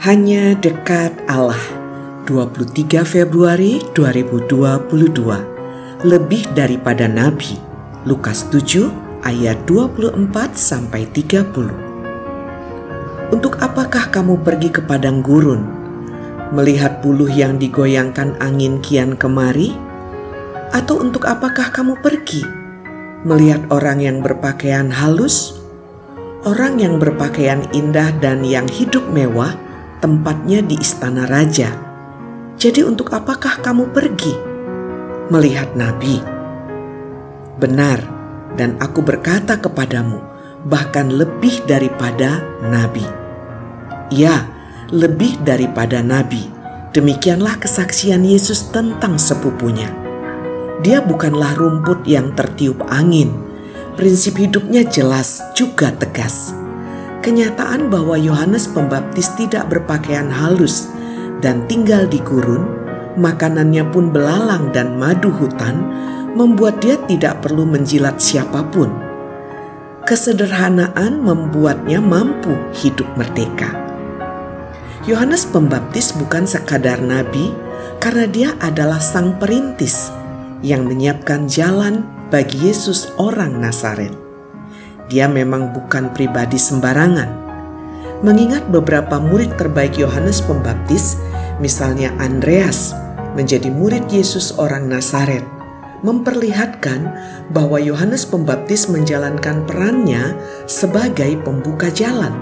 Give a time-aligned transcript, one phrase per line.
[0.00, 1.60] Hanya dekat Allah.
[2.24, 4.88] 23 Februari 2022
[6.08, 7.60] Lebih daripada Nabi.
[8.08, 8.88] Lukas 7
[9.20, 10.24] ayat 24
[10.56, 11.52] sampai 30
[13.28, 15.68] Untuk apakah kamu pergi ke padang gurun?
[16.56, 19.76] Melihat buluh yang digoyangkan angin kian kemari?
[20.72, 22.40] Atau untuk apakah kamu pergi?
[23.28, 25.60] Melihat orang yang berpakaian halus?
[26.48, 29.68] Orang yang berpakaian indah dan yang hidup mewah
[30.00, 31.70] tempatnya di istana raja.
[32.56, 34.34] Jadi untuk apakah kamu pergi?
[35.30, 36.18] Melihat nabi.
[37.60, 38.00] Benar,
[38.56, 40.18] dan aku berkata kepadamu,
[40.66, 43.04] bahkan lebih daripada nabi.
[44.10, 44.48] Ya,
[44.90, 46.50] lebih daripada nabi.
[46.90, 49.86] Demikianlah kesaksian Yesus tentang sepupunya.
[50.82, 53.30] Dia bukanlah rumput yang tertiup angin.
[53.94, 56.60] Prinsip hidupnya jelas juga tegas
[57.20, 60.88] kenyataan bahwa Yohanes Pembaptis tidak berpakaian halus
[61.40, 62.64] dan tinggal di gurun,
[63.16, 65.80] makanannya pun belalang dan madu hutan,
[66.36, 68.92] membuat dia tidak perlu menjilat siapa pun.
[70.04, 73.72] Kesederhanaan membuatnya mampu hidup merdeka.
[75.08, 77.52] Yohanes Pembaptis bukan sekadar nabi,
[78.00, 80.12] karena dia adalah sang perintis
[80.60, 84.19] yang menyiapkan jalan bagi Yesus orang Nazaret
[85.10, 87.50] dia memang bukan pribadi sembarangan.
[88.22, 91.18] Mengingat beberapa murid terbaik Yohanes Pembaptis,
[91.58, 92.94] misalnya Andreas,
[93.34, 95.42] menjadi murid Yesus orang Nazaret,
[96.06, 97.10] memperlihatkan
[97.50, 100.38] bahwa Yohanes Pembaptis menjalankan perannya
[100.70, 102.32] sebagai pembuka jalan.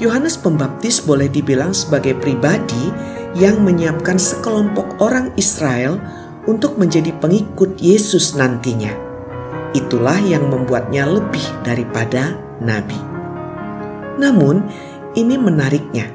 [0.00, 2.90] Yohanes Pembaptis boleh dibilang sebagai pribadi
[3.36, 6.00] yang menyiapkan sekelompok orang Israel
[6.48, 9.03] untuk menjadi pengikut Yesus nantinya.
[9.74, 12.96] Itulah yang membuatnya lebih daripada nabi.
[14.16, 14.62] Namun,
[15.18, 16.14] ini menariknya.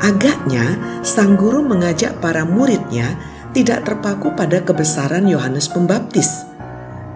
[0.00, 3.16] Agaknya, sang guru mengajak para muridnya
[3.52, 6.48] tidak terpaku pada kebesaran Yohanes Pembaptis.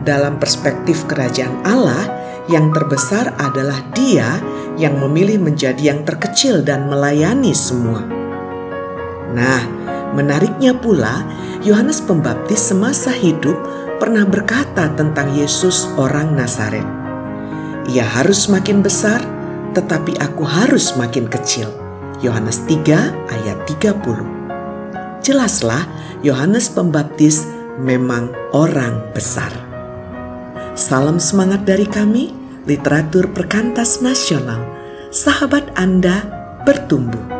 [0.04, 2.06] Dalam perspektif kerajaan Allah,
[2.48, 4.40] yang terbesar adalah Dia
[4.80, 8.06] yang memilih menjadi yang terkecil dan melayani semua.
[9.34, 9.60] Nah,
[10.16, 11.26] menariknya pula,
[11.60, 13.58] Yohanes Pembaptis semasa hidup
[13.98, 16.86] pernah berkata tentang Yesus orang Nazaret.
[17.90, 19.18] Ia harus makin besar,
[19.74, 21.68] tetapi aku harus makin kecil.
[22.22, 22.86] Yohanes 3
[23.30, 25.22] ayat 30.
[25.22, 25.84] Jelaslah
[26.22, 27.46] Yohanes Pembaptis
[27.78, 29.50] memang orang besar.
[30.78, 32.30] Salam semangat dari kami,
[32.66, 34.62] literatur perkantas nasional.
[35.10, 36.22] Sahabat Anda
[36.62, 37.37] bertumbuh.